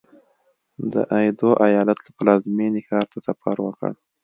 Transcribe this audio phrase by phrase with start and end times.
[0.93, 3.91] د ایدو ایالت له پلازمېنې ښار ته سفر وکړ.